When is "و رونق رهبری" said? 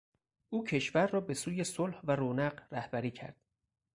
2.03-3.11